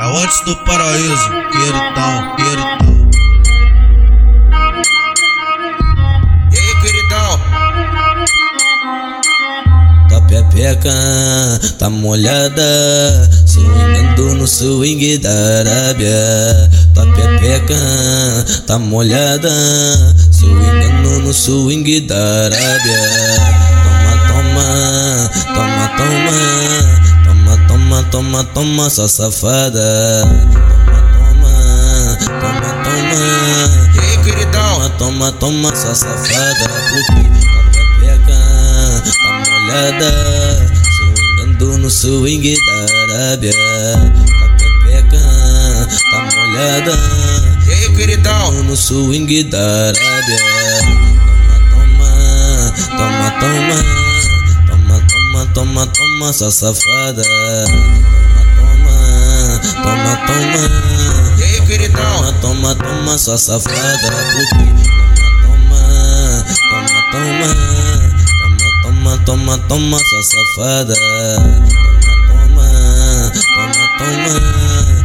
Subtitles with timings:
[0.00, 3.10] É antes do paraíso, queridão, queridão.
[6.50, 7.40] Ei, queridão.
[10.08, 10.94] Tua pepeca
[11.78, 16.70] tá molhada, swingando no swing da Arábia.
[16.94, 17.76] Tua pepeca
[18.66, 19.52] tá molhada,
[20.32, 23.79] swingando no swing da Arábia.
[28.00, 30.24] Toma, toma, toma, toma, sua safada.
[30.24, 31.52] Toma,
[32.18, 33.20] toma, toma, toma.
[34.02, 34.90] Ei, queridão.
[34.96, 36.68] Toma, toma, sua safada.
[36.90, 38.40] Porque tua pepeca
[39.22, 40.10] tá molhada.
[40.96, 42.76] Swingando no swing da
[43.16, 43.52] Arábia.
[43.52, 45.24] Tua pepeca
[46.10, 46.94] tá molhada.
[47.68, 48.62] Ei, queridão.
[48.62, 50.38] No swing da Arábia.
[50.80, 52.08] Toma, toma, toma, toma.
[52.96, 52.99] Toma,
[55.80, 57.22] toma, toma, toma, sua safada.
[57.22, 58.00] Toma,
[59.72, 60.62] toma, toma, toma.
[61.42, 62.16] Ei, queridão.
[62.40, 64.10] Toma, toma, toma, sua safada.
[65.42, 65.80] Toma,
[66.70, 67.48] toma, toma, toma.
[68.82, 70.94] Toma, toma, toma, toma, sua safada.
[72.28, 74.34] Toma, toma, toma, toma.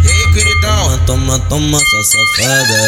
[0.03, 0.97] Ei, queridão.
[1.05, 2.79] Toma, toma, sua safada.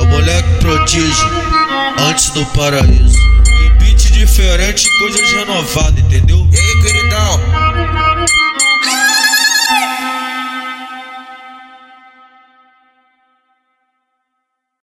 [0.00, 1.41] O moleque prodígio,
[2.08, 3.18] antes do paraíso.
[3.64, 6.31] E beat diferente, coisas renovadas, entendeu?